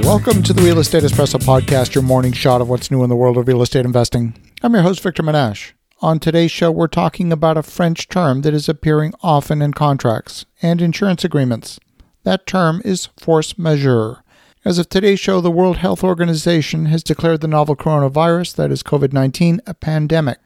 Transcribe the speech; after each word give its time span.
Welcome 0.00 0.42
to 0.44 0.52
the 0.52 0.62
Real 0.64 0.78
Estate 0.78 1.02
Espresso 1.02 1.38
Podcast, 1.38 1.94
your 1.94 2.02
morning 2.02 2.32
shot 2.32 2.60
of 2.60 2.68
what's 2.68 2.90
new 2.90 3.02
in 3.04 3.10
the 3.10 3.16
world 3.16 3.36
of 3.36 3.46
real 3.46 3.60
estate 3.60 3.84
investing. 3.84 4.34
I'm 4.62 4.72
your 4.72 4.82
host, 4.82 5.00
Victor 5.02 5.22
Menasce. 5.22 5.72
On 6.00 6.18
today's 6.18 6.50
show, 6.50 6.70
we're 6.70 6.86
talking 6.86 7.30
about 7.30 7.58
a 7.58 7.62
French 7.62 8.08
term 8.08 8.40
that 8.42 8.54
is 8.54 8.68
appearing 8.68 9.12
often 9.22 9.60
in 9.60 9.74
contracts 9.74 10.46
and 10.62 10.80
insurance 10.80 11.24
agreements. 11.24 11.78
That 12.24 12.46
term 12.46 12.80
is 12.84 13.10
force 13.20 13.58
majeure. 13.58 14.24
As 14.64 14.78
of 14.78 14.88
today's 14.88 15.20
show, 15.20 15.40
the 15.40 15.50
World 15.50 15.76
Health 15.76 16.02
Organization 16.02 16.86
has 16.86 17.02
declared 17.02 17.40
the 17.40 17.48
novel 17.48 17.76
coronavirus, 17.76 18.56
that 18.56 18.72
is 18.72 18.82
COVID 18.82 19.12
19, 19.12 19.60
a 19.66 19.74
pandemic. 19.74 20.38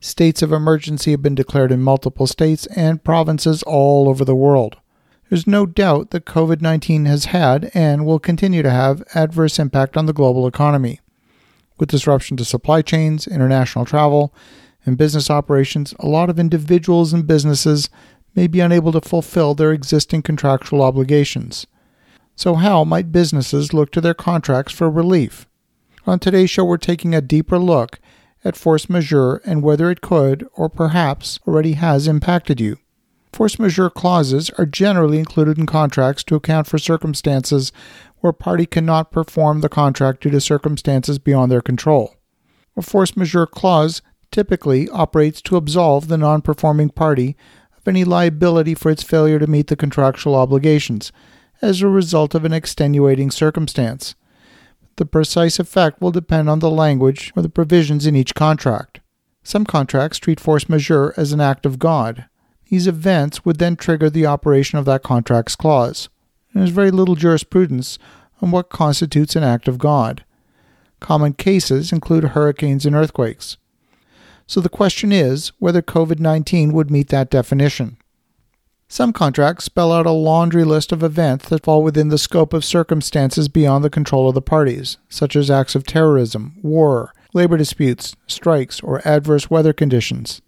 States 0.00 0.42
of 0.42 0.52
emergency 0.52 1.12
have 1.12 1.22
been 1.22 1.34
declared 1.34 1.72
in 1.72 1.80
multiple 1.80 2.26
states 2.26 2.66
and 2.76 3.02
provinces 3.02 3.62
all 3.62 4.08
over 4.08 4.24
the 4.24 4.36
world. 4.36 4.76
There's 5.28 5.46
no 5.46 5.64
doubt 5.64 6.10
that 6.10 6.26
COVID 6.26 6.60
19 6.60 7.06
has 7.06 7.26
had 7.26 7.70
and 7.74 8.04
will 8.04 8.18
continue 8.18 8.62
to 8.62 8.70
have 8.70 9.02
adverse 9.14 9.58
impact 9.58 9.96
on 9.96 10.06
the 10.06 10.12
global 10.12 10.46
economy. 10.46 11.00
With 11.78 11.88
disruption 11.88 12.36
to 12.36 12.44
supply 12.44 12.82
chains, 12.82 13.26
international 13.26 13.84
travel, 13.84 14.34
and 14.86 14.98
business 14.98 15.30
operations, 15.30 15.94
a 15.98 16.06
lot 16.06 16.30
of 16.30 16.38
individuals 16.38 17.12
and 17.12 17.26
businesses 17.26 17.88
may 18.34 18.46
be 18.46 18.60
unable 18.60 18.92
to 18.92 19.00
fulfill 19.00 19.54
their 19.54 19.72
existing 19.72 20.22
contractual 20.22 20.82
obligations. 20.82 21.66
So, 22.36 22.54
how 22.54 22.84
might 22.84 23.12
businesses 23.12 23.72
look 23.72 23.90
to 23.92 24.00
their 24.00 24.14
contracts 24.14 24.72
for 24.72 24.90
relief? 24.90 25.46
On 26.06 26.18
today's 26.18 26.50
show, 26.50 26.64
we're 26.64 26.76
taking 26.76 27.14
a 27.14 27.20
deeper 27.20 27.58
look 27.58 27.98
at 28.44 28.56
force 28.56 28.90
majeure 28.90 29.40
and 29.46 29.62
whether 29.62 29.90
it 29.90 30.02
could, 30.02 30.46
or 30.54 30.68
perhaps 30.68 31.38
already 31.46 31.72
has, 31.72 32.06
impacted 32.06 32.60
you. 32.60 32.76
Force 33.34 33.58
majeure 33.58 33.90
clauses 33.90 34.48
are 34.58 34.64
generally 34.64 35.18
included 35.18 35.58
in 35.58 35.66
contracts 35.66 36.22
to 36.22 36.36
account 36.36 36.68
for 36.68 36.78
circumstances 36.78 37.72
where 38.20 38.30
a 38.30 38.32
party 38.32 38.64
cannot 38.64 39.10
perform 39.10 39.60
the 39.60 39.68
contract 39.68 40.22
due 40.22 40.30
to 40.30 40.40
circumstances 40.40 41.18
beyond 41.18 41.50
their 41.50 41.60
control. 41.60 42.14
A 42.76 42.82
force 42.82 43.16
majeure 43.16 43.48
clause 43.48 44.02
typically 44.30 44.88
operates 44.88 45.42
to 45.42 45.56
absolve 45.56 46.06
the 46.06 46.16
non 46.16 46.42
performing 46.42 46.90
party 46.90 47.36
of 47.76 47.88
any 47.88 48.04
liability 48.04 48.72
for 48.72 48.88
its 48.88 49.02
failure 49.02 49.40
to 49.40 49.48
meet 49.48 49.66
the 49.66 49.74
contractual 49.74 50.36
obligations 50.36 51.10
as 51.60 51.82
a 51.82 51.88
result 51.88 52.36
of 52.36 52.44
an 52.44 52.52
extenuating 52.52 53.32
circumstance. 53.32 54.14
The 54.94 55.06
precise 55.06 55.58
effect 55.58 56.00
will 56.00 56.12
depend 56.12 56.48
on 56.48 56.60
the 56.60 56.70
language 56.70 57.32
or 57.34 57.42
the 57.42 57.48
provisions 57.48 58.06
in 58.06 58.14
each 58.14 58.36
contract. 58.36 59.00
Some 59.42 59.64
contracts 59.64 60.18
treat 60.18 60.38
force 60.38 60.68
majeure 60.68 61.12
as 61.16 61.32
an 61.32 61.40
act 61.40 61.66
of 61.66 61.80
God, 61.80 62.26
these 62.74 62.88
events 62.88 63.44
would 63.44 63.60
then 63.60 63.76
trigger 63.76 64.10
the 64.10 64.26
operation 64.26 64.80
of 64.80 64.84
that 64.84 65.04
contract's 65.04 65.54
clause. 65.54 66.08
There's 66.52 66.70
very 66.70 66.90
little 66.90 67.14
jurisprudence 67.14 68.00
on 68.42 68.50
what 68.50 68.68
constitutes 68.68 69.36
an 69.36 69.44
act 69.44 69.68
of 69.68 69.78
God. 69.78 70.24
Common 70.98 71.34
cases 71.34 71.92
include 71.92 72.24
hurricanes 72.24 72.84
and 72.84 72.96
earthquakes. 72.96 73.58
So 74.48 74.60
the 74.60 74.68
question 74.68 75.12
is 75.12 75.52
whether 75.60 75.82
COVID 75.82 76.18
19 76.18 76.72
would 76.72 76.90
meet 76.90 77.10
that 77.10 77.30
definition. 77.30 77.96
Some 78.88 79.12
contracts 79.12 79.66
spell 79.66 79.92
out 79.92 80.04
a 80.04 80.10
laundry 80.10 80.64
list 80.64 80.90
of 80.90 81.04
events 81.04 81.48
that 81.50 81.62
fall 81.62 81.80
within 81.80 82.08
the 82.08 82.18
scope 82.18 82.52
of 82.52 82.64
circumstances 82.64 83.46
beyond 83.46 83.84
the 83.84 83.88
control 83.88 84.28
of 84.28 84.34
the 84.34 84.42
parties, 84.42 84.98
such 85.08 85.36
as 85.36 85.48
acts 85.48 85.76
of 85.76 85.86
terrorism, 85.86 86.56
war, 86.60 87.14
labor 87.32 87.56
disputes, 87.56 88.16
strikes, 88.26 88.80
or 88.80 89.00
adverse 89.06 89.48
weather 89.48 89.72
conditions. 89.72 90.42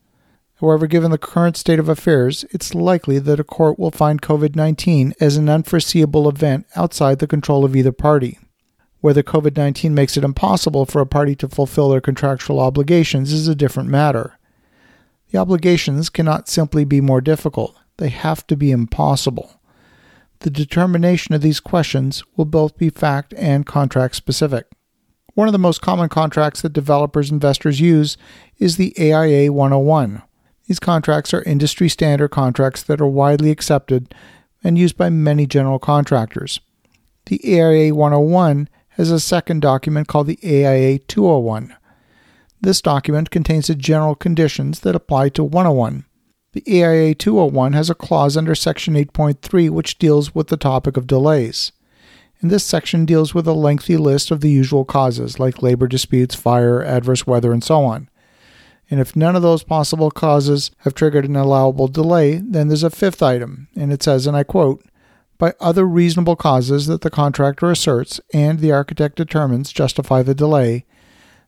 However, 0.60 0.86
given 0.86 1.10
the 1.10 1.18
current 1.18 1.56
state 1.56 1.78
of 1.78 1.88
affairs, 1.88 2.44
it's 2.50 2.74
likely 2.74 3.18
that 3.18 3.40
a 3.40 3.44
court 3.44 3.78
will 3.78 3.90
find 3.90 4.22
COVID 4.22 4.56
19 4.56 5.12
as 5.20 5.36
an 5.36 5.48
unforeseeable 5.50 6.28
event 6.28 6.66
outside 6.74 7.18
the 7.18 7.26
control 7.26 7.64
of 7.64 7.76
either 7.76 7.92
party. 7.92 8.38
Whether 9.00 9.22
COVID 9.22 9.56
19 9.56 9.94
makes 9.94 10.16
it 10.16 10.24
impossible 10.24 10.86
for 10.86 11.00
a 11.00 11.06
party 11.06 11.36
to 11.36 11.48
fulfill 11.48 11.90
their 11.90 12.00
contractual 12.00 12.58
obligations 12.58 13.32
is 13.32 13.48
a 13.48 13.54
different 13.54 13.90
matter. 13.90 14.38
The 15.30 15.38
obligations 15.38 16.08
cannot 16.08 16.48
simply 16.48 16.84
be 16.84 17.02
more 17.02 17.20
difficult, 17.20 17.76
they 17.98 18.08
have 18.08 18.46
to 18.46 18.56
be 18.56 18.70
impossible. 18.70 19.60
The 20.40 20.50
determination 20.50 21.34
of 21.34 21.42
these 21.42 21.60
questions 21.60 22.22
will 22.36 22.44
both 22.46 22.78
be 22.78 22.90
fact 22.90 23.34
and 23.36 23.66
contract 23.66 24.16
specific. 24.16 24.66
One 25.34 25.48
of 25.48 25.52
the 25.52 25.58
most 25.58 25.82
common 25.82 26.08
contracts 26.08 26.62
that 26.62 26.72
developers 26.72 27.30
investors 27.30 27.78
use 27.78 28.16
is 28.58 28.76
the 28.76 28.94
AIA 28.98 29.52
101, 29.52 30.22
these 30.66 30.80
contracts 30.80 31.32
are 31.32 31.42
industry 31.42 31.88
standard 31.88 32.28
contracts 32.28 32.82
that 32.82 33.00
are 33.00 33.06
widely 33.06 33.50
accepted 33.50 34.14
and 34.64 34.76
used 34.76 34.96
by 34.96 35.10
many 35.10 35.46
general 35.46 35.78
contractors. 35.78 36.60
The 37.26 37.40
AIA 37.44 37.94
101 37.94 38.68
has 38.90 39.10
a 39.10 39.20
second 39.20 39.60
document 39.60 40.08
called 40.08 40.26
the 40.26 40.38
AIA 40.42 40.98
201. 41.00 41.74
This 42.60 42.80
document 42.80 43.30
contains 43.30 43.68
the 43.68 43.74
general 43.74 44.14
conditions 44.14 44.80
that 44.80 44.96
apply 44.96 45.28
to 45.30 45.44
101. 45.44 46.04
The 46.52 46.82
AIA 46.82 47.14
201 47.14 47.74
has 47.74 47.90
a 47.90 47.94
clause 47.94 48.36
under 48.36 48.54
Section 48.54 48.94
8.3 48.94 49.70
which 49.70 49.98
deals 49.98 50.34
with 50.34 50.48
the 50.48 50.56
topic 50.56 50.96
of 50.96 51.06
delays. 51.06 51.72
And 52.40 52.50
this 52.50 52.64
section 52.64 53.04
deals 53.06 53.34
with 53.34 53.46
a 53.46 53.52
lengthy 53.52 53.96
list 53.96 54.30
of 54.30 54.40
the 54.40 54.50
usual 54.50 54.84
causes 54.84 55.38
like 55.38 55.62
labor 55.62 55.86
disputes, 55.86 56.34
fire, 56.34 56.82
adverse 56.82 57.26
weather, 57.26 57.52
and 57.52 57.62
so 57.62 57.84
on. 57.84 58.08
And 58.88 59.00
if 59.00 59.16
none 59.16 59.34
of 59.34 59.42
those 59.42 59.64
possible 59.64 60.10
causes 60.10 60.70
have 60.78 60.94
triggered 60.94 61.24
an 61.24 61.36
allowable 61.36 61.88
delay, 61.88 62.36
then 62.36 62.68
there's 62.68 62.84
a 62.84 62.90
fifth 62.90 63.22
item, 63.22 63.68
and 63.74 63.92
it 63.92 64.02
says, 64.02 64.26
and 64.26 64.36
I 64.36 64.44
quote, 64.44 64.84
by 65.38 65.54
other 65.60 65.86
reasonable 65.86 66.36
causes 66.36 66.86
that 66.86 67.02
the 67.02 67.10
contractor 67.10 67.70
asserts 67.70 68.20
and 68.32 68.58
the 68.58 68.72
architect 68.72 69.16
determines 69.16 69.72
justify 69.72 70.22
the 70.22 70.34
delay, 70.34 70.86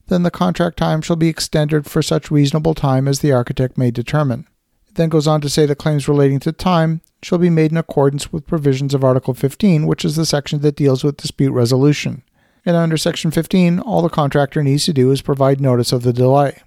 then 0.08 0.22
the 0.24 0.30
contract 0.30 0.76
time 0.76 1.00
shall 1.00 1.16
be 1.16 1.28
extended 1.28 1.86
for 1.86 2.02
such 2.02 2.30
reasonable 2.30 2.74
time 2.74 3.06
as 3.06 3.20
the 3.20 3.32
architect 3.32 3.78
may 3.78 3.90
determine. 3.90 4.46
It 4.88 4.96
then 4.96 5.08
goes 5.08 5.26
on 5.26 5.40
to 5.42 5.48
say 5.48 5.64
that 5.66 5.76
claims 5.76 6.08
relating 6.08 6.40
to 6.40 6.52
time 6.52 7.02
shall 7.22 7.38
be 7.38 7.50
made 7.50 7.70
in 7.70 7.76
accordance 7.76 8.32
with 8.32 8.46
provisions 8.46 8.94
of 8.94 9.04
Article 9.04 9.34
15, 9.34 9.86
which 9.86 10.04
is 10.04 10.16
the 10.16 10.26
section 10.26 10.60
that 10.60 10.76
deals 10.76 11.04
with 11.04 11.16
dispute 11.16 11.52
resolution. 11.52 12.22
And 12.64 12.76
under 12.76 12.96
Section 12.96 13.30
15, 13.30 13.80
all 13.80 14.02
the 14.02 14.08
contractor 14.08 14.62
needs 14.62 14.84
to 14.86 14.92
do 14.92 15.10
is 15.10 15.22
provide 15.22 15.60
notice 15.60 15.92
of 15.92 16.02
the 16.02 16.12
delay. 16.12 16.58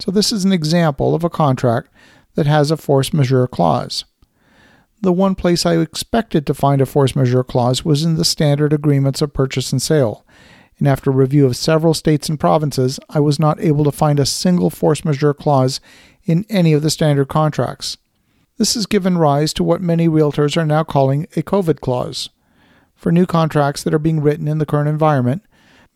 So, 0.00 0.10
this 0.10 0.32
is 0.32 0.44
an 0.44 0.52
example 0.52 1.14
of 1.14 1.24
a 1.24 1.30
contract 1.30 1.88
that 2.34 2.46
has 2.46 2.70
a 2.70 2.76
force 2.76 3.12
majeure 3.12 3.46
clause. 3.46 4.04
The 5.02 5.12
one 5.12 5.34
place 5.34 5.64
I 5.64 5.78
expected 5.78 6.46
to 6.46 6.54
find 6.54 6.80
a 6.80 6.86
force 6.86 7.16
majeure 7.16 7.44
clause 7.44 7.84
was 7.84 8.04
in 8.04 8.16
the 8.16 8.24
standard 8.24 8.72
agreements 8.72 9.22
of 9.22 9.32
purchase 9.32 9.72
and 9.72 9.80
sale. 9.80 10.24
And 10.78 10.88
after 10.88 11.10
review 11.10 11.46
of 11.46 11.56
several 11.56 11.92
states 11.92 12.28
and 12.28 12.40
provinces, 12.40 12.98
I 13.10 13.20
was 13.20 13.38
not 13.38 13.60
able 13.60 13.84
to 13.84 13.92
find 13.92 14.18
a 14.18 14.26
single 14.26 14.70
force 14.70 15.04
majeure 15.04 15.34
clause 15.34 15.80
in 16.24 16.46
any 16.48 16.72
of 16.72 16.82
the 16.82 16.90
standard 16.90 17.28
contracts. 17.28 17.98
This 18.56 18.74
has 18.74 18.86
given 18.86 19.18
rise 19.18 19.52
to 19.54 19.64
what 19.64 19.82
many 19.82 20.08
realtors 20.08 20.56
are 20.56 20.66
now 20.66 20.84
calling 20.84 21.24
a 21.36 21.42
COVID 21.42 21.80
clause. 21.80 22.28
For 22.94 23.10
new 23.10 23.24
contracts 23.24 23.82
that 23.82 23.94
are 23.94 23.98
being 23.98 24.20
written 24.20 24.48
in 24.48 24.58
the 24.58 24.66
current 24.66 24.88
environment, 24.88 25.42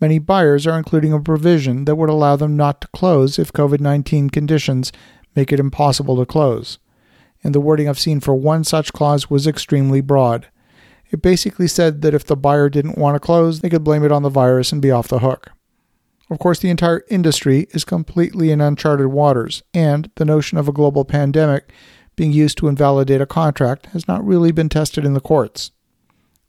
Many 0.00 0.18
buyers 0.18 0.66
are 0.66 0.76
including 0.76 1.12
a 1.12 1.20
provision 1.20 1.84
that 1.84 1.96
would 1.96 2.10
allow 2.10 2.36
them 2.36 2.56
not 2.56 2.80
to 2.80 2.88
close 2.88 3.38
if 3.38 3.52
COVID 3.52 3.80
19 3.80 4.30
conditions 4.30 4.92
make 5.36 5.52
it 5.52 5.60
impossible 5.60 6.16
to 6.16 6.26
close. 6.26 6.78
And 7.42 7.54
the 7.54 7.60
wording 7.60 7.88
I've 7.88 7.98
seen 7.98 8.20
for 8.20 8.34
one 8.34 8.64
such 8.64 8.92
clause 8.92 9.28
was 9.28 9.46
extremely 9.46 10.00
broad. 10.00 10.48
It 11.10 11.22
basically 11.22 11.68
said 11.68 12.02
that 12.02 12.14
if 12.14 12.24
the 12.24 12.36
buyer 12.36 12.68
didn't 12.68 12.98
want 12.98 13.14
to 13.14 13.20
close, 13.20 13.60
they 13.60 13.70
could 13.70 13.84
blame 13.84 14.04
it 14.04 14.12
on 14.12 14.22
the 14.22 14.30
virus 14.30 14.72
and 14.72 14.82
be 14.82 14.90
off 14.90 15.08
the 15.08 15.20
hook. 15.20 15.50
Of 16.30 16.38
course, 16.38 16.58
the 16.58 16.70
entire 16.70 17.04
industry 17.10 17.66
is 17.70 17.84
completely 17.84 18.50
in 18.50 18.60
uncharted 18.60 19.08
waters, 19.08 19.62
and 19.74 20.10
the 20.16 20.24
notion 20.24 20.56
of 20.56 20.68
a 20.68 20.72
global 20.72 21.04
pandemic 21.04 21.70
being 22.16 22.32
used 22.32 22.58
to 22.58 22.68
invalidate 22.68 23.20
a 23.20 23.26
contract 23.26 23.86
has 23.86 24.08
not 24.08 24.26
really 24.26 24.50
been 24.50 24.68
tested 24.68 25.04
in 25.04 25.14
the 25.14 25.20
courts. 25.20 25.70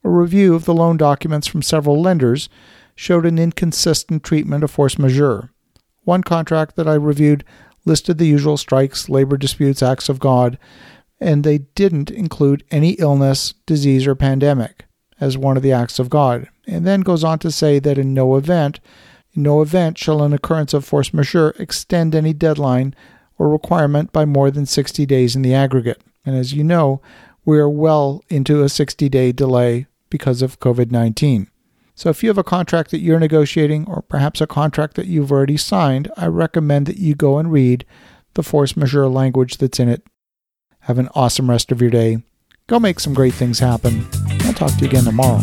A 0.04 0.10
review 0.10 0.56
of 0.56 0.66
the 0.66 0.74
loan 0.74 0.98
documents 0.98 1.48
from 1.48 1.62
several 1.62 2.02
lenders 2.02 2.48
showed 2.96 3.26
an 3.26 3.38
inconsistent 3.38 4.24
treatment 4.24 4.64
of 4.64 4.72
force 4.72 4.98
majeure. 4.98 5.52
One 6.04 6.24
contract 6.24 6.76
that 6.76 6.88
I 6.88 6.94
reviewed 6.94 7.44
listed 7.86 8.18
the 8.18 8.28
usual 8.28 8.58
strikes, 8.58 9.10
labor 9.10 9.38
disputes, 9.38 9.84
acts 9.84 10.10
of 10.10 10.20
God, 10.20 10.58
and 11.20 11.44
they 11.44 11.60
didn't 11.60 12.10
include 12.10 12.64
any 12.72 12.92
illness, 12.92 13.54
disease, 13.66 14.08
or 14.08 14.16
pandemic 14.16 14.86
as 15.20 15.38
one 15.38 15.56
of 15.56 15.64
the 15.64 15.72
acts 15.72 16.00
of 16.00 16.10
God, 16.10 16.50
and 16.68 16.86
then 16.86 17.02
goes 17.02 17.24
on 17.24 17.40
to 17.40 17.52
say 17.52 17.80
that 17.80 17.98
in 17.98 18.14
no 18.14 18.36
event, 18.36 18.80
in 19.34 19.44
no 19.44 19.62
event 19.62 19.98
shall 19.98 20.24
an 20.24 20.34
occurrence 20.34 20.74
of 20.74 20.84
force 20.84 21.14
majeure 21.14 21.56
extend 21.58 22.14
any 22.14 22.34
deadline 22.34 22.94
or 23.38 23.50
requirement 23.50 24.12
by 24.12 24.26
more 24.26 24.52
than 24.52 24.66
60 24.66 25.06
days 25.06 25.36
in 25.36 25.42
the 25.42 25.54
aggregate. 25.54 26.02
And 26.26 26.36
as 26.36 26.54
you 26.54 26.64
know, 26.64 27.02
we 27.46 27.60
are 27.60 27.70
well 27.70 28.24
into 28.30 28.64
a 28.64 28.70
60 28.70 29.08
day 29.10 29.32
delay 29.32 29.88
because 30.10 30.42
of 30.42 30.60
COVID 30.60 30.92
19. 30.92 31.48
So 31.96 32.10
if 32.10 32.22
you 32.22 32.30
have 32.30 32.38
a 32.38 32.44
contract 32.44 32.92
that 32.92 33.00
you're 33.00 33.20
negotiating 33.20 33.88
or 33.88 34.02
perhaps 34.02 34.42
a 34.42 34.48
contract 34.48 34.96
that 34.96 35.08
you've 35.08 35.32
already 35.32 35.56
signed, 35.56 36.12
I 36.18 36.28
recommend 36.28 36.88
that 36.88 36.98
you 36.98 37.16
go 37.16 37.40
and 37.40 37.52
read 37.52 37.86
the 38.34 38.44
force 38.44 38.76
majeure 38.76 39.08
language 39.08 39.58
that's 39.58 39.80
in 39.80 39.88
it. 39.88 40.04
Have 40.82 41.00
an 41.00 41.10
awesome 41.16 41.50
rest 41.50 41.72
of 41.72 41.82
your 41.82 41.90
day. 41.90 42.24
Go 42.68 42.80
make 42.80 43.00
some 43.00 43.14
great 43.14 43.34
things 43.34 43.60
happen. 43.60 44.06
I'll 44.42 44.54
talk 44.54 44.72
to 44.74 44.80
you 44.82 44.88
again 44.88 45.06
tomorrow. 45.06 45.42